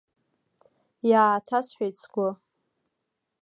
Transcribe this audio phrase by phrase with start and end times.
[1.09, 2.29] Иааҭасҳәеит сгәы.